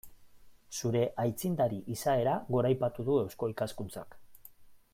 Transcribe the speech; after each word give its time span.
Zure 0.79 1.03
aitzindari 1.23 1.77
izaera 1.97 2.33
goraipatu 2.57 3.07
du 3.11 3.19
Eusko 3.25 3.51
Ikaskuntzak. 3.53 4.19